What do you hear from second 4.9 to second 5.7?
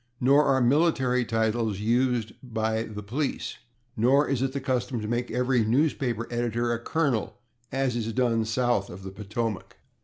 to make every